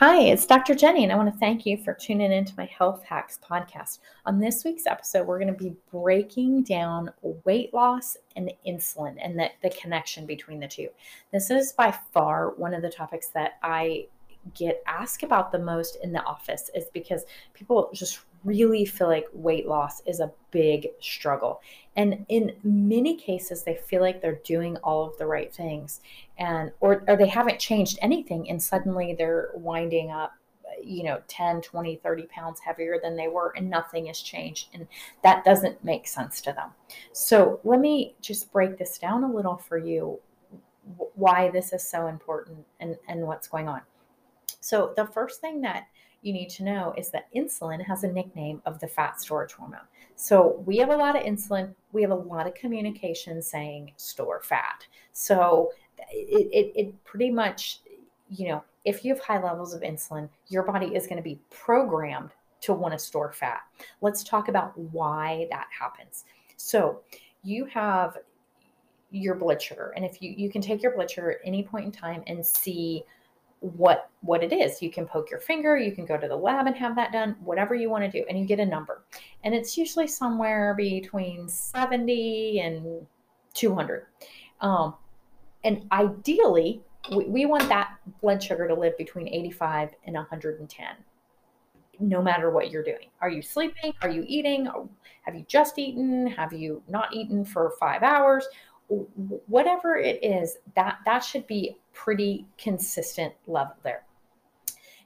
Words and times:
Hi, 0.00 0.20
it's 0.22 0.46
Dr. 0.46 0.74
Jenny, 0.74 1.04
and 1.04 1.12
I 1.12 1.16
want 1.16 1.30
to 1.30 1.38
thank 1.38 1.66
you 1.66 1.76
for 1.76 1.92
tuning 1.92 2.32
into 2.32 2.54
my 2.56 2.64
Health 2.64 3.04
Hacks 3.04 3.38
podcast. 3.46 3.98
On 4.24 4.40
this 4.40 4.64
week's 4.64 4.86
episode, 4.86 5.26
we're 5.26 5.38
going 5.38 5.54
to 5.54 5.62
be 5.62 5.76
breaking 5.92 6.62
down 6.62 7.10
weight 7.44 7.74
loss 7.74 8.16
and 8.34 8.50
insulin 8.66 9.18
and 9.22 9.38
the, 9.38 9.50
the 9.62 9.68
connection 9.68 10.24
between 10.24 10.58
the 10.58 10.66
two. 10.66 10.88
This 11.34 11.50
is 11.50 11.74
by 11.74 11.90
far 12.14 12.54
one 12.54 12.72
of 12.72 12.80
the 12.80 12.88
topics 12.88 13.26
that 13.34 13.58
I 13.62 14.06
get 14.54 14.82
asked 14.86 15.22
about 15.22 15.52
the 15.52 15.58
most 15.58 15.98
in 16.02 16.12
the 16.12 16.22
office 16.24 16.70
is 16.74 16.86
because 16.92 17.24
people 17.54 17.90
just 17.92 18.20
really 18.44 18.84
feel 18.84 19.08
like 19.08 19.26
weight 19.32 19.66
loss 19.66 20.00
is 20.06 20.20
a 20.20 20.32
big 20.50 20.88
struggle. 21.00 21.60
And 21.96 22.24
in 22.28 22.54
many 22.62 23.16
cases, 23.16 23.62
they 23.62 23.74
feel 23.74 24.00
like 24.00 24.22
they're 24.22 24.40
doing 24.44 24.76
all 24.78 25.04
of 25.04 25.18
the 25.18 25.26
right 25.26 25.52
things 25.54 26.00
and 26.38 26.72
or, 26.80 27.04
or 27.06 27.16
they 27.16 27.28
haven't 27.28 27.58
changed 27.58 27.98
anything 28.00 28.48
and 28.48 28.60
suddenly 28.60 29.14
they're 29.16 29.50
winding 29.54 30.10
up 30.10 30.32
you 30.82 31.02
know 31.02 31.20
10 31.28 31.60
20 31.60 31.96
30 31.96 32.22
pounds 32.24 32.60
heavier 32.60 32.98
than 33.02 33.16
they 33.16 33.28
were 33.28 33.52
and 33.56 33.68
nothing 33.68 34.06
has 34.06 34.20
changed 34.20 34.68
and 34.72 34.86
that 35.22 35.44
doesn't 35.44 35.82
make 35.84 36.06
sense 36.06 36.40
to 36.40 36.52
them 36.52 36.70
so 37.12 37.60
let 37.64 37.80
me 37.80 38.14
just 38.20 38.50
break 38.52 38.78
this 38.78 38.98
down 38.98 39.24
a 39.24 39.30
little 39.30 39.56
for 39.56 39.78
you 39.78 40.18
why 41.14 41.50
this 41.50 41.72
is 41.72 41.82
so 41.82 42.06
important 42.06 42.64
and 42.78 42.96
and 43.08 43.20
what's 43.26 43.48
going 43.48 43.68
on 43.68 43.80
so 44.60 44.92
the 44.96 45.06
first 45.06 45.40
thing 45.40 45.60
that 45.62 45.86
you 46.22 46.32
need 46.32 46.50
to 46.50 46.64
know 46.64 46.94
is 46.98 47.10
that 47.10 47.32
insulin 47.34 47.84
has 47.84 48.04
a 48.04 48.12
nickname 48.12 48.60
of 48.66 48.78
the 48.78 48.86
fat 48.86 49.20
storage 49.20 49.52
hormone. 49.52 49.80
So 50.16 50.62
we 50.66 50.76
have 50.78 50.90
a 50.90 50.96
lot 50.96 51.16
of 51.16 51.22
insulin, 51.22 51.74
we 51.92 52.02
have 52.02 52.10
a 52.10 52.14
lot 52.14 52.46
of 52.46 52.54
communication 52.54 53.40
saying 53.40 53.92
store 53.96 54.42
fat. 54.42 54.86
So 55.12 55.72
it, 56.10 56.48
it, 56.52 56.72
it 56.78 57.04
pretty 57.04 57.30
much, 57.30 57.80
you 58.28 58.48
know, 58.48 58.64
if 58.84 59.04
you 59.04 59.14
have 59.14 59.22
high 59.22 59.42
levels 59.42 59.74
of 59.74 59.82
insulin, 59.82 60.28
your 60.48 60.62
body 60.62 60.94
is 60.94 61.06
going 61.06 61.16
to 61.16 61.22
be 61.22 61.38
programmed 61.50 62.30
to 62.62 62.74
want 62.74 62.92
to 62.92 62.98
store 62.98 63.32
fat. 63.32 63.60
Let's 64.00 64.22
talk 64.22 64.48
about 64.48 64.76
why 64.76 65.46
that 65.50 65.68
happens. 65.78 66.24
So 66.56 67.00
you 67.42 67.64
have 67.66 68.18
your 69.10 69.34
blood 69.34 69.60
sugar, 69.60 69.92
and 69.96 70.04
if 70.04 70.22
you 70.22 70.32
you 70.36 70.50
can 70.50 70.62
take 70.62 70.82
your 70.82 70.94
blood 70.94 71.10
sugar 71.10 71.32
at 71.32 71.38
any 71.44 71.62
point 71.62 71.86
in 71.86 71.92
time 71.92 72.22
and 72.26 72.44
see 72.44 73.04
what 73.60 74.10
what 74.22 74.42
it 74.42 74.52
is. 74.52 74.80
You 74.80 74.90
can 74.90 75.06
poke 75.06 75.30
your 75.30 75.40
finger 75.40 75.76
you 75.76 75.92
can 75.92 76.06
go 76.06 76.16
to 76.16 76.28
the 76.28 76.36
lab 76.36 76.66
and 76.66 76.76
have 76.76 76.96
that 76.96 77.12
done 77.12 77.36
whatever 77.44 77.74
you 77.74 77.90
want 77.90 78.04
to 78.04 78.10
do 78.10 78.24
and 78.28 78.38
you 78.38 78.46
get 78.46 78.60
a 78.60 78.66
number. 78.66 79.04
And 79.44 79.54
it's 79.54 79.76
usually 79.76 80.06
somewhere 80.06 80.74
between 80.74 81.48
70 81.48 82.60
and 82.60 83.06
200 83.54 84.06
um, 84.60 84.94
and 85.64 85.86
ideally 85.92 86.82
we, 87.14 87.24
we 87.24 87.46
want 87.46 87.68
that 87.68 87.96
blood 88.20 88.42
sugar 88.42 88.68
to 88.68 88.74
live 88.74 88.96
between 88.96 89.28
85 89.28 89.90
and 90.06 90.14
110 90.14 90.86
no 92.00 92.22
matter 92.22 92.50
what 92.50 92.70
you're 92.70 92.82
doing. 92.82 93.10
Are 93.20 93.28
you 93.28 93.42
sleeping? 93.42 93.92
Are 94.02 94.08
you 94.08 94.24
eating? 94.26 94.68
Have 95.22 95.34
you 95.34 95.44
just 95.46 95.78
eaten? 95.78 96.26
Have 96.26 96.52
you 96.52 96.82
not 96.88 97.14
eaten 97.14 97.44
for 97.44 97.74
five 97.78 98.02
hours 98.02 98.48
whatever 99.46 99.96
it 99.96 100.22
is, 100.24 100.58
that 100.74 100.98
that 101.04 101.20
should 101.20 101.46
be 101.46 101.76
pretty 101.92 102.46
consistent 102.58 103.32
level 103.46 103.74
there. 103.82 104.04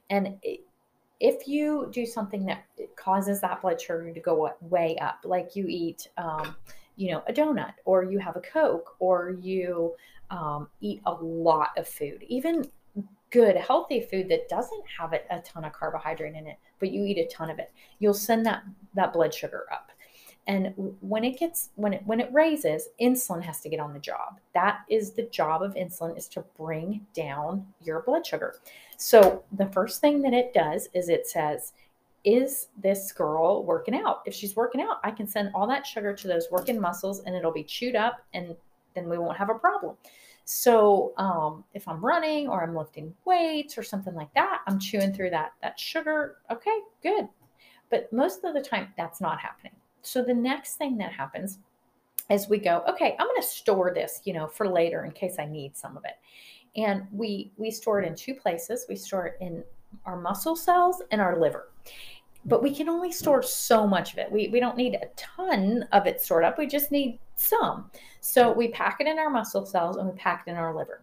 And 0.09 0.37
if 1.19 1.47
you 1.47 1.89
do 1.91 2.05
something 2.05 2.45
that 2.45 2.65
causes 2.95 3.41
that 3.41 3.61
blood 3.61 3.79
sugar 3.79 4.11
to 4.11 4.19
go 4.19 4.51
way 4.61 4.97
up, 4.97 5.19
like 5.23 5.55
you 5.55 5.65
eat, 5.67 6.09
um, 6.17 6.55
you 6.95 7.11
know, 7.11 7.23
a 7.27 7.33
donut, 7.33 7.73
or 7.85 8.03
you 8.03 8.19
have 8.19 8.35
a 8.35 8.41
Coke, 8.41 8.95
or 8.99 9.37
you 9.41 9.93
um, 10.29 10.67
eat 10.81 11.01
a 11.05 11.13
lot 11.13 11.69
of 11.77 11.87
food, 11.87 12.23
even 12.27 12.69
good, 13.31 13.55
healthy 13.55 14.01
food 14.01 14.29
that 14.29 14.47
doesn't 14.49 14.83
have 14.97 15.13
a, 15.13 15.41
ton 15.41 15.65
of 15.65 15.73
carbohydrate 15.73 16.35
in 16.35 16.47
it, 16.47 16.57
but 16.79 16.91
you 16.91 17.03
eat 17.05 17.17
a 17.17 17.27
ton 17.27 17.49
of 17.49 17.59
it, 17.59 17.71
you'll 17.99 18.13
send 18.13 18.45
that 18.45 18.63
that 18.93 19.13
blood 19.13 19.33
sugar 19.33 19.65
up 19.71 19.91
and 20.47 20.73
when 21.01 21.23
it 21.23 21.39
gets 21.39 21.69
when 21.75 21.93
it 21.93 22.03
when 22.05 22.19
it 22.19 22.31
raises 22.31 22.89
insulin 23.01 23.41
has 23.41 23.61
to 23.61 23.69
get 23.69 23.79
on 23.79 23.93
the 23.93 23.99
job. 23.99 24.39
That 24.53 24.81
is 24.89 25.11
the 25.11 25.23
job 25.23 25.63
of 25.63 25.73
insulin 25.73 26.17
is 26.17 26.27
to 26.29 26.43
bring 26.57 27.05
down 27.15 27.65
your 27.83 28.01
blood 28.03 28.25
sugar. 28.25 28.55
So 28.97 29.43
the 29.51 29.65
first 29.67 30.01
thing 30.01 30.21
that 30.21 30.33
it 30.33 30.53
does 30.53 30.87
is 30.93 31.09
it 31.09 31.27
says 31.27 31.73
is 32.23 32.69
this 32.81 33.11
girl 33.11 33.63
working 33.63 33.95
out? 33.95 34.21
If 34.25 34.33
she's 34.33 34.55
working 34.55 34.81
out 34.81 34.99
i 35.03 35.11
can 35.11 35.27
send 35.27 35.49
all 35.55 35.67
that 35.67 35.85
sugar 35.85 36.13
to 36.13 36.27
those 36.27 36.47
working 36.51 36.79
muscles 36.79 37.21
and 37.25 37.35
it'll 37.35 37.51
be 37.51 37.63
chewed 37.63 37.95
up 37.95 38.23
and 38.33 38.55
then 38.93 39.09
we 39.09 39.17
won't 39.17 39.37
have 39.37 39.49
a 39.49 39.55
problem. 39.55 39.95
So 40.47 41.13
um, 41.17 41.63
if 41.73 41.87
i'm 41.87 42.05
running 42.05 42.47
or 42.47 42.61
i'm 42.61 42.75
lifting 42.75 43.15
weights 43.25 43.79
or 43.79 43.83
something 43.83 44.13
like 44.13 44.31
that 44.35 44.61
i'm 44.67 44.79
chewing 44.79 45.11
through 45.11 45.31
that 45.31 45.53
that 45.63 45.79
sugar. 45.79 46.35
Okay 46.51 46.79
good. 47.01 47.27
But 47.89 48.11
most 48.13 48.43
of 48.43 48.53
the 48.53 48.61
time 48.61 48.93
that's 48.95 49.21
not 49.21 49.39
happening 49.39 49.73
so 50.05 50.23
the 50.23 50.33
next 50.33 50.75
thing 50.75 50.97
that 50.97 51.11
happens 51.11 51.59
is 52.29 52.47
we 52.47 52.57
go, 52.57 52.83
okay, 52.89 53.15
I'm 53.19 53.27
going 53.27 53.41
to 53.41 53.47
store 53.47 53.93
this, 53.93 54.21
you 54.23 54.33
know, 54.33 54.47
for 54.47 54.67
later 54.67 55.05
in 55.05 55.11
case 55.11 55.35
I 55.39 55.45
need 55.45 55.75
some 55.75 55.97
of 55.97 56.03
it. 56.05 56.15
And 56.79 57.03
we 57.11 57.51
we 57.57 57.71
store 57.71 58.01
it 58.01 58.07
in 58.07 58.15
two 58.15 58.33
places. 58.33 58.85
We 58.89 58.95
store 58.95 59.27
it 59.27 59.37
in 59.41 59.63
our 60.05 60.19
muscle 60.19 60.55
cells 60.55 61.01
and 61.11 61.21
our 61.21 61.39
liver. 61.39 61.69
But 62.45 62.61
we 62.61 62.75
can 62.75 62.89
only 62.89 63.11
store 63.11 63.41
so 63.41 63.87
much 63.87 64.13
of 64.13 64.19
it. 64.19 64.31
We, 64.31 64.49
we 64.49 64.59
don't 64.59 64.77
need 64.77 64.95
a 64.95 65.07
ton 65.15 65.87
of 65.91 66.05
it 66.05 66.21
stored 66.21 66.43
up. 66.43 66.59
We 66.59 66.67
just 66.67 66.91
need 66.91 67.19
some. 67.35 67.89
So 68.19 68.51
we 68.51 68.67
pack 68.67 68.97
it 68.99 69.07
in 69.07 69.17
our 69.17 69.31
muscle 69.31 69.65
cells 69.65 69.97
and 69.97 70.07
we 70.07 70.15
pack 70.15 70.43
it 70.45 70.51
in 70.51 70.57
our 70.57 70.75
liver 70.75 71.01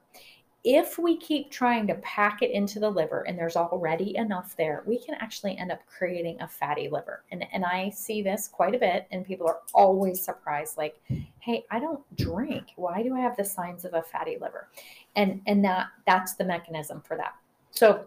if 0.64 0.96
we 0.96 1.16
keep 1.16 1.50
trying 1.50 1.88
to 1.88 1.94
pack 1.96 2.40
it 2.40 2.52
into 2.52 2.78
the 2.78 2.88
liver 2.88 3.22
and 3.26 3.36
there's 3.36 3.56
already 3.56 4.16
enough 4.16 4.54
there, 4.56 4.84
we 4.86 4.96
can 4.96 5.16
actually 5.16 5.58
end 5.58 5.72
up 5.72 5.80
creating 5.86 6.40
a 6.40 6.46
fatty 6.46 6.88
liver. 6.88 7.24
And, 7.32 7.44
and 7.52 7.64
I 7.64 7.90
see 7.90 8.22
this 8.22 8.46
quite 8.46 8.74
a 8.74 8.78
bit, 8.78 9.08
and 9.10 9.26
people 9.26 9.48
are 9.48 9.58
always 9.74 10.22
surprised, 10.22 10.76
like, 10.78 11.00
hey, 11.40 11.64
I 11.72 11.80
don't 11.80 12.00
drink. 12.16 12.68
Why 12.76 13.02
do 13.02 13.16
I 13.16 13.20
have 13.20 13.36
the 13.36 13.44
signs 13.44 13.84
of 13.84 13.94
a 13.94 14.02
fatty 14.02 14.38
liver? 14.40 14.68
And 15.16 15.40
and 15.46 15.64
that 15.64 15.88
that's 16.06 16.34
the 16.34 16.44
mechanism 16.44 17.00
for 17.00 17.16
that. 17.16 17.34
So, 17.72 18.04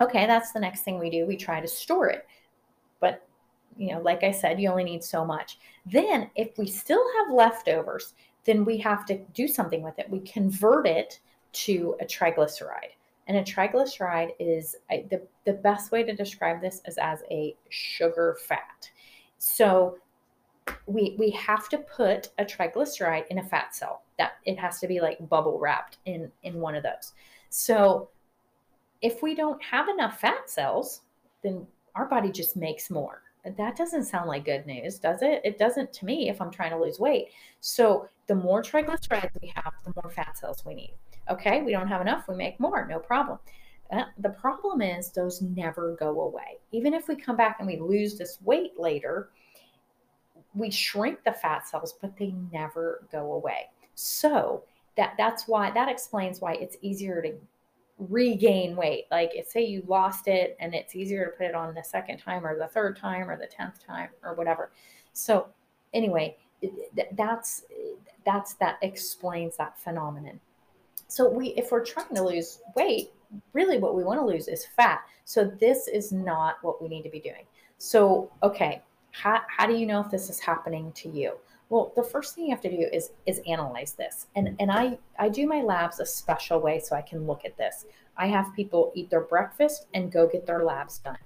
okay, 0.00 0.26
that's 0.26 0.50
the 0.50 0.60
next 0.60 0.82
thing 0.82 0.98
we 0.98 1.10
do. 1.10 1.26
We 1.26 1.36
try 1.36 1.60
to 1.60 1.68
store 1.68 2.08
it. 2.08 2.26
But 2.98 3.24
you 3.76 3.92
know, 3.92 4.00
like 4.00 4.24
I 4.24 4.32
said, 4.32 4.60
you 4.60 4.68
only 4.68 4.84
need 4.84 5.04
so 5.04 5.24
much. 5.24 5.58
Then 5.86 6.28
if 6.34 6.58
we 6.58 6.66
still 6.66 7.04
have 7.18 7.34
leftovers, 7.34 8.14
then 8.44 8.64
we 8.64 8.78
have 8.78 9.06
to 9.06 9.18
do 9.32 9.46
something 9.46 9.82
with 9.82 9.98
it. 10.00 10.10
We 10.10 10.20
convert 10.20 10.88
it 10.88 11.20
to 11.54 11.96
a 12.00 12.04
triglyceride. 12.04 12.92
And 13.26 13.38
a 13.38 13.42
triglyceride 13.42 14.32
is 14.38 14.76
the, 14.90 15.22
the 15.46 15.54
best 15.54 15.92
way 15.92 16.02
to 16.02 16.14
describe 16.14 16.60
this 16.60 16.82
is 16.86 16.98
as 16.98 17.22
a 17.30 17.56
sugar 17.70 18.36
fat. 18.46 18.90
So 19.38 19.98
we 20.86 21.14
we 21.18 21.30
have 21.30 21.68
to 21.70 21.78
put 21.78 22.28
a 22.38 22.44
triglyceride 22.44 23.26
in 23.28 23.38
a 23.38 23.44
fat 23.44 23.74
cell. 23.74 24.02
That 24.18 24.32
it 24.44 24.58
has 24.58 24.80
to 24.80 24.88
be 24.88 25.00
like 25.00 25.28
bubble 25.28 25.58
wrapped 25.58 25.98
in 26.04 26.30
in 26.42 26.60
one 26.60 26.74
of 26.74 26.82
those. 26.82 27.12
So 27.50 28.08
if 29.02 29.22
we 29.22 29.34
don't 29.34 29.62
have 29.62 29.88
enough 29.88 30.20
fat 30.20 30.48
cells, 30.48 31.02
then 31.42 31.66
our 31.94 32.06
body 32.06 32.30
just 32.30 32.56
makes 32.56 32.90
more. 32.90 33.22
That 33.44 33.76
doesn't 33.76 34.04
sound 34.04 34.28
like 34.28 34.46
good 34.46 34.66
news, 34.66 34.98
does 34.98 35.20
it? 35.22 35.42
It 35.44 35.58
doesn't 35.58 35.92
to 35.94 36.04
me 36.04 36.30
if 36.30 36.40
I'm 36.40 36.50
trying 36.50 36.70
to 36.70 36.78
lose 36.78 36.98
weight. 36.98 37.28
So 37.60 38.08
the 38.26 38.34
more 38.34 38.62
triglycerides 38.62 39.36
we 39.42 39.52
have, 39.54 39.72
the 39.84 39.92
more 40.02 40.10
fat 40.10 40.38
cells 40.38 40.64
we 40.64 40.74
need. 40.74 40.94
Okay, 41.30 41.62
we 41.62 41.72
don't 41.72 41.88
have 41.88 42.00
enough, 42.00 42.26
we 42.28 42.36
make 42.36 42.58
more, 42.58 42.86
no 42.86 42.98
problem. 42.98 43.38
Uh, 43.92 44.04
the 44.18 44.30
problem 44.30 44.80
is 44.80 45.10
those 45.10 45.42
never 45.42 45.94
go 46.00 46.22
away. 46.22 46.58
Even 46.72 46.94
if 46.94 47.06
we 47.06 47.16
come 47.16 47.36
back 47.36 47.56
and 47.58 47.66
we 47.66 47.78
lose 47.78 48.16
this 48.16 48.38
weight 48.42 48.78
later, 48.78 49.28
we 50.54 50.70
shrink 50.70 51.22
the 51.24 51.32
fat 51.32 51.66
cells, 51.68 51.94
but 52.00 52.16
they 52.16 52.34
never 52.52 53.06
go 53.12 53.34
away. 53.34 53.68
So 53.94 54.64
that 54.96 55.14
that's 55.18 55.46
why 55.46 55.70
that 55.72 55.88
explains 55.88 56.40
why 56.40 56.54
it's 56.54 56.76
easier 56.80 57.20
to 57.22 57.34
regain 57.98 58.76
weight. 58.76 59.04
Like 59.10 59.30
if 59.34 59.48
say 59.48 59.64
you 59.64 59.82
lost 59.86 60.28
it 60.28 60.56
and 60.60 60.74
it's 60.74 60.94
easier 60.94 61.26
to 61.26 61.30
put 61.32 61.46
it 61.46 61.54
on 61.54 61.74
the 61.74 61.84
second 61.84 62.18
time 62.18 62.46
or 62.46 62.58
the 62.58 62.66
third 62.66 62.96
time 62.96 63.30
or 63.30 63.36
the 63.36 63.46
10th 63.46 63.84
time 63.84 64.08
or 64.22 64.34
whatever. 64.34 64.72
So 65.12 65.48
anyway, 65.92 66.36
that's 67.16 67.64
that's 68.24 68.54
that 68.54 68.78
explains 68.82 69.56
that 69.56 69.78
phenomenon. 69.78 70.40
So 71.08 71.28
we 71.28 71.48
if 71.48 71.70
we're 71.70 71.84
trying 71.84 72.14
to 72.14 72.22
lose 72.22 72.60
weight, 72.74 73.12
really 73.52 73.78
what 73.78 73.94
we 73.94 74.04
want 74.04 74.20
to 74.20 74.26
lose 74.26 74.48
is 74.48 74.64
fat. 74.64 75.02
So 75.24 75.44
this 75.44 75.88
is 75.88 76.12
not 76.12 76.56
what 76.62 76.82
we 76.82 76.88
need 76.88 77.02
to 77.02 77.10
be 77.10 77.20
doing. 77.20 77.46
So 77.78 78.30
okay, 78.42 78.82
how, 79.12 79.42
how 79.46 79.66
do 79.66 79.76
you 79.76 79.86
know 79.86 80.00
if 80.00 80.10
this 80.10 80.28
is 80.28 80.40
happening 80.40 80.90
to 80.92 81.08
you? 81.08 81.34
Well, 81.68 81.92
the 81.96 82.02
first 82.02 82.34
thing 82.34 82.44
you 82.44 82.50
have 82.50 82.60
to 82.62 82.70
do 82.70 82.88
is 82.92 83.10
is 83.26 83.40
analyze 83.46 83.92
this. 83.92 84.26
And 84.36 84.56
and 84.58 84.70
I 84.70 84.98
I 85.18 85.28
do 85.28 85.46
my 85.46 85.62
labs 85.62 86.00
a 86.00 86.06
special 86.06 86.60
way 86.60 86.80
so 86.80 86.96
I 86.96 87.02
can 87.02 87.26
look 87.26 87.44
at 87.44 87.56
this. 87.56 87.86
I 88.16 88.26
have 88.28 88.54
people 88.54 88.92
eat 88.94 89.10
their 89.10 89.22
breakfast 89.22 89.86
and 89.94 90.12
go 90.12 90.26
get 90.28 90.46
their 90.46 90.64
labs 90.64 90.98
done. 90.98 91.18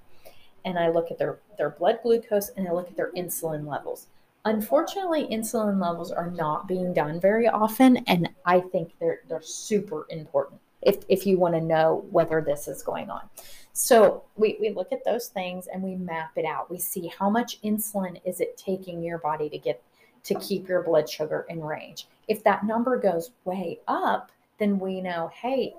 And 0.64 0.78
I 0.78 0.88
look 0.88 1.10
at 1.10 1.18
their 1.18 1.38
their 1.56 1.70
blood 1.70 2.00
glucose 2.02 2.50
and 2.50 2.68
I 2.68 2.72
look 2.72 2.88
at 2.88 2.96
their 2.96 3.12
insulin 3.12 3.68
levels. 3.68 4.06
Unfortunately, 4.44 5.26
insulin 5.30 5.80
levels 5.80 6.10
are 6.10 6.30
not 6.30 6.68
being 6.68 6.94
done 6.94 7.20
very 7.20 7.48
often, 7.48 7.98
and 8.06 8.30
I 8.46 8.60
think 8.60 8.92
they're 9.00 9.20
they're 9.28 9.42
super 9.42 10.06
important 10.08 10.60
if 10.82 11.04
if 11.08 11.26
you 11.26 11.38
want 11.38 11.54
to 11.54 11.60
know 11.60 12.06
whether 12.10 12.40
this 12.40 12.68
is 12.68 12.82
going 12.82 13.10
on. 13.10 13.28
So 13.72 14.24
we, 14.36 14.56
we 14.60 14.70
look 14.70 14.90
at 14.90 15.04
those 15.04 15.28
things 15.28 15.68
and 15.68 15.84
we 15.84 15.94
map 15.94 16.32
it 16.36 16.44
out. 16.44 16.68
We 16.68 16.78
see 16.78 17.12
how 17.16 17.30
much 17.30 17.62
insulin 17.62 18.20
is 18.24 18.40
it 18.40 18.56
taking 18.56 19.04
your 19.04 19.18
body 19.18 19.48
to 19.50 19.56
get 19.56 19.80
to 20.24 20.34
keep 20.36 20.68
your 20.68 20.82
blood 20.82 21.08
sugar 21.08 21.46
in 21.48 21.62
range. 21.62 22.06
If 22.28 22.44
that 22.44 22.64
number 22.64 22.98
goes 22.98 23.30
way 23.44 23.80
up, 23.88 24.30
then 24.58 24.78
we 24.78 25.00
know, 25.00 25.30
hey, 25.34 25.74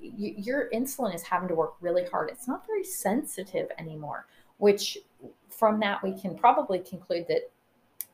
your 0.00 0.68
insulin 0.70 1.14
is 1.14 1.22
having 1.22 1.48
to 1.48 1.54
work 1.54 1.74
really 1.80 2.04
hard. 2.04 2.30
It's 2.30 2.46
not 2.46 2.66
very 2.66 2.84
sensitive 2.84 3.68
anymore, 3.78 4.26
which 4.58 4.98
from 5.48 5.80
that 5.80 6.02
we 6.02 6.12
can 6.12 6.36
probably 6.36 6.78
conclude 6.78 7.26
that 7.28 7.50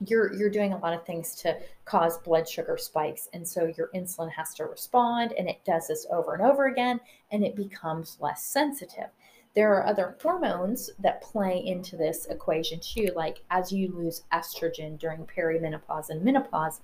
you're 0.06 0.32
you're 0.35 0.50
doing 0.50 0.73
a 0.73 0.79
lot 0.79 0.93
of 0.93 1.05
things 1.06 1.35
to 1.37 1.56
cause 1.85 2.19
blood 2.19 2.49
sugar 2.49 2.77
spikes 2.77 3.29
and 3.32 3.47
so 3.47 3.73
your 3.77 3.91
insulin 3.94 4.31
has 4.31 4.53
to 4.55 4.65
respond 4.65 5.32
and 5.38 5.49
it 5.49 5.65
does 5.65 5.87
this 5.87 6.05
over 6.11 6.35
and 6.35 6.43
over 6.43 6.67
again 6.67 6.99
and 7.31 7.44
it 7.44 7.55
becomes 7.55 8.17
less 8.20 8.43
sensitive 8.44 9.09
there 9.55 9.75
are 9.75 9.87
other 9.87 10.17
hormones 10.21 10.91
that 10.99 11.23
play 11.23 11.65
into 11.65 11.97
this 11.97 12.27
equation 12.27 12.81
too 12.81 13.11
like 13.15 13.43
as 13.51 13.73
you 13.73 13.93
lose 13.93 14.23
estrogen 14.33 14.99
during 14.99 15.27
perimenopause 15.27 16.11
and 16.11 16.23
menopause 16.23 16.81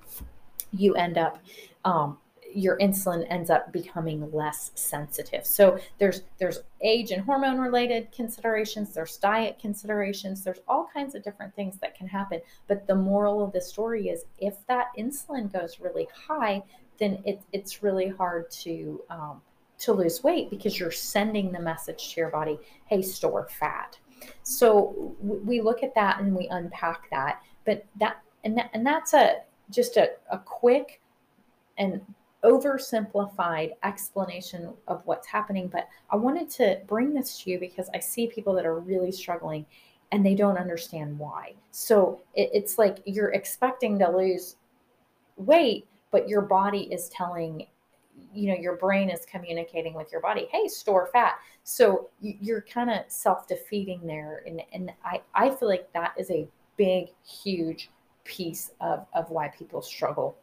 you 0.73 0.95
end 0.95 1.19
up 1.19 1.39
um, 1.85 2.19
your 2.55 2.79
insulin 2.79 3.27
ends 3.31 3.51
up 3.51 3.73
becoming 3.73 4.31
less 4.33 4.71
sensitive. 4.75 5.47
So 5.47 5.79
there's 5.99 6.23
there's 6.39 6.61
age 6.83 7.11
and 7.11 7.23
hormone 7.23 7.59
related 7.59 8.11
considerations, 8.13 8.95
there's 8.95 9.17
diet 9.17 9.59
considerations, 9.61 10.45
there's 10.45 10.61
all 10.69 10.89
kinds 10.93 11.15
of 11.15 11.23
different 11.23 11.55
things 11.55 11.79
that 11.81 11.95
can 11.95 12.07
happen. 12.09 12.41
But 12.67 12.87
the 12.87 12.95
moral 12.95 13.43
of 13.45 13.53
the 13.53 13.61
story 13.61 14.09
is 14.09 14.25
if 14.39 14.55
that 14.67 14.89
insulin 14.99 15.53
goes 15.53 15.81
really 15.81 16.09
high, 16.27 16.63
then 16.99 17.23
it, 17.25 17.41
it's 17.53 17.83
really 17.83 18.09
hard 18.09 18.51
to 18.51 19.03
um, 19.11 19.41
to 19.81 19.93
lose 19.93 20.23
weight 20.23 20.51
because 20.51 20.79
you're 20.79 20.91
sending 20.91 21.51
the 21.51 21.61
message 21.61 22.15
to 22.15 22.21
your 22.21 22.31
body, 22.31 22.59
hey, 22.87 23.03
store 23.03 23.49
fat. 23.59 23.99
So 24.43 25.17
we 25.19 25.61
look 25.61 25.83
at 25.83 25.95
that 25.95 26.21
and 26.21 26.35
we 26.35 26.47
unpack 26.49 27.11
that. 27.11 27.43
But 27.65 27.85
that 27.99 28.23
and 28.45 28.57
that, 28.57 28.71
and 28.73 28.87
that's 28.87 29.15
a 29.15 29.39
just 29.71 29.97
a, 29.97 30.11
a 30.31 30.39
quick 30.39 31.01
and 31.79 32.01
oversimplified 32.45 33.73
explanation 33.83 34.73
of 34.89 35.03
what's 35.05 35.27
happening, 35.27 35.69
but 35.69 35.89
I 36.11 36.17
wanted 36.17 36.49
to 36.51 36.81
bring 36.87 37.13
this 37.13 37.43
to 37.43 37.51
you 37.51 37.59
because 37.59 37.91
I 37.95 37.99
see 37.99 38.27
people 38.27 38.55
that 38.55 38.67
are 38.67 38.79
really 38.79 39.13
struggling 39.13 39.67
and 40.13 40.25
they 40.25 40.35
don't 40.35 40.57
understand 40.57 41.19
why. 41.19 41.55
So 41.71 42.23
it, 42.35 42.51
it's 42.53 42.79
like 42.79 42.99
you're 43.05 43.33
expecting 43.33 43.99
to 43.99 44.11
lose 44.11 44.57
weight, 45.37 45.87
but 46.11 46.29
your 46.29 46.43
body 46.43 46.93
is 46.93 47.09
telling 47.11 47.67
you 48.33 48.49
know 48.49 48.55
your 48.55 48.77
brain 48.77 49.11
is 49.11 49.25
communicating 49.27 49.95
with 49.95 50.11
your 50.13 50.21
body 50.21 50.49
hey 50.51 50.69
store 50.69 51.09
fat. 51.13 51.39
So 51.63 52.09
you're 52.21 52.63
kind 52.63 52.91
of 52.91 53.05
self-defeating 53.09 54.07
there 54.07 54.43
and 54.47 54.63
and 54.73 54.93
i 55.05 55.21
i 55.35 55.51
feel 55.51 55.69
like 55.69 55.93
that 55.93 56.15
is 56.19 56.31
a 56.31 56.49
big 56.77 57.09
huge 57.25 57.91
piece 58.25 58.73
of 58.81 59.07
of 59.13 59.31
why 59.31 59.49
people 59.49 59.83
struggle 59.83 60.37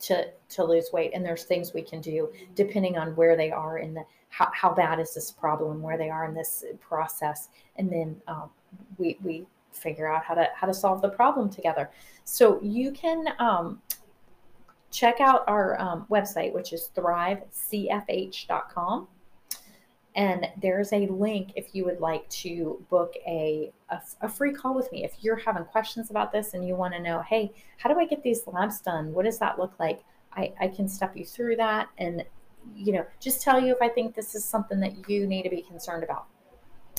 to 0.00 0.28
to 0.48 0.64
lose 0.64 0.90
weight 0.92 1.12
and 1.14 1.24
there's 1.24 1.44
things 1.44 1.74
we 1.74 1.82
can 1.82 2.00
do 2.00 2.30
depending 2.54 2.96
on 2.96 3.14
where 3.16 3.36
they 3.36 3.50
are 3.50 3.78
in 3.78 3.92
the 3.94 4.02
how, 4.30 4.48
how 4.54 4.72
bad 4.72 4.98
is 4.98 5.12
this 5.12 5.30
problem 5.30 5.82
where 5.82 5.98
they 5.98 6.08
are 6.08 6.24
in 6.24 6.34
this 6.34 6.64
process 6.80 7.48
and 7.76 7.90
then 7.90 8.16
um, 8.28 8.48
we 8.98 9.18
we 9.22 9.44
figure 9.72 10.06
out 10.06 10.24
how 10.24 10.34
to 10.34 10.48
how 10.54 10.66
to 10.66 10.74
solve 10.74 11.02
the 11.02 11.08
problem 11.08 11.48
together. 11.50 11.90
So 12.24 12.60
you 12.62 12.92
can 12.92 13.26
um, 13.38 13.80
check 14.90 15.20
out 15.20 15.44
our 15.46 15.80
um, 15.80 16.04
website 16.10 16.52
which 16.52 16.72
is 16.72 16.90
thrivecfh.com 16.94 19.06
and 20.16 20.48
there's 20.60 20.92
a 20.92 21.06
link 21.06 21.52
if 21.54 21.74
you 21.74 21.84
would 21.84 22.00
like 22.00 22.28
to 22.28 22.84
book 22.90 23.14
a, 23.26 23.72
a, 23.90 24.00
a, 24.22 24.28
free 24.28 24.52
call 24.52 24.74
with 24.74 24.90
me. 24.90 25.04
If 25.04 25.14
you're 25.20 25.36
having 25.36 25.64
questions 25.64 26.10
about 26.10 26.32
this 26.32 26.54
and 26.54 26.66
you 26.66 26.74
want 26.74 26.94
to 26.94 27.00
know, 27.00 27.22
hey, 27.22 27.52
how 27.76 27.92
do 27.92 27.98
I 27.98 28.06
get 28.06 28.22
these 28.22 28.42
labs 28.46 28.80
done? 28.80 29.12
What 29.12 29.24
does 29.24 29.38
that 29.38 29.58
look 29.58 29.78
like? 29.78 30.02
I, 30.32 30.52
I 30.60 30.68
can 30.68 30.88
step 30.88 31.16
you 31.16 31.24
through 31.24 31.56
that 31.56 31.88
and, 31.98 32.24
you 32.74 32.92
know, 32.92 33.06
just 33.20 33.40
tell 33.40 33.60
you 33.60 33.72
if 33.72 33.80
I 33.80 33.88
think 33.88 34.14
this 34.14 34.34
is 34.34 34.44
something 34.44 34.80
that 34.80 35.08
you 35.08 35.26
need 35.26 35.44
to 35.44 35.50
be 35.50 35.62
concerned 35.62 36.02
about. 36.02 36.26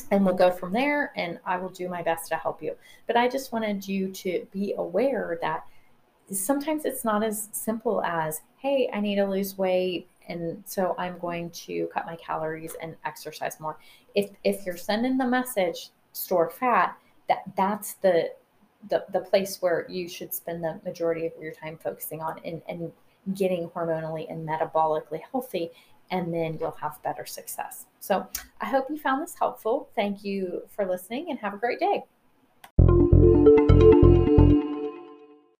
And 0.10 0.26
we'll 0.26 0.36
go 0.36 0.52
from 0.52 0.72
there 0.72 1.12
and 1.16 1.40
I 1.46 1.58
will 1.58 1.70
do 1.70 1.90
my 1.90 2.02
best 2.02 2.30
to 2.30 2.36
help 2.36 2.64
you. 2.64 2.76
But 3.08 3.18
I 3.18 3.28
just 3.28 3.52
wanted 3.52 3.88
you 3.88 4.10
to 4.10 4.48
be 4.52 4.74
aware 4.78 5.38
that 5.42 5.66
sometimes 6.32 6.86
it's 6.86 7.04
not 7.04 7.24
as 7.24 7.50
simple 7.52 8.04
as, 8.04 8.42
hey, 8.58 8.90
I 8.94 9.00
need 9.00 9.16
to 9.16 9.26
lose 9.26 9.58
weight 9.58 10.08
and 10.28 10.64
so 10.66 10.96
i'm 10.98 11.18
going 11.18 11.50
to 11.50 11.90
cut 11.94 12.06
my 12.06 12.16
calories 12.16 12.76
and 12.82 12.96
exercise 13.06 13.60
more. 13.60 13.78
If 14.16 14.30
if 14.44 14.66
you're 14.66 14.78
sending 14.78 15.18
the 15.18 15.26
message 15.28 15.90
store 16.14 16.50
fat 16.50 16.98
that 17.28 17.44
that's 17.56 17.94
the 17.96 18.32
the, 18.90 19.06
the 19.12 19.20
place 19.20 19.62
where 19.62 19.86
you 19.90 20.08
should 20.08 20.34
spend 20.34 20.64
the 20.64 20.80
majority 20.84 21.26
of 21.28 21.34
your 21.40 21.54
time 21.54 21.78
focusing 21.78 22.22
on 22.22 22.40
and, 22.44 22.62
and 22.68 22.92
getting 23.36 23.70
hormonally 23.70 24.32
and 24.32 24.48
metabolically 24.48 25.22
healthy 25.32 25.70
and 26.10 26.34
then 26.34 26.58
you'll 26.60 26.72
have 26.72 27.02
better 27.04 27.26
success. 27.26 27.86
So 28.00 28.28
i 28.60 28.66
hope 28.66 28.86
you 28.90 28.98
found 28.98 29.22
this 29.22 29.36
helpful. 29.38 29.90
Thank 29.96 30.24
you 30.24 30.64
for 30.70 30.86
listening 30.86 31.30
and 31.30 31.40
have 31.40 31.54
a 31.54 31.58
great 31.58 31.80
day 31.80 32.04